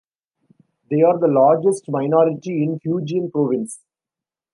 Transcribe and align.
They 0.89 1.03
are 1.03 1.19
the 1.19 1.27
largest 1.27 1.87
minority 1.87 2.63
in 2.63 2.79
Fujian 2.79 3.31
province. 3.31 3.81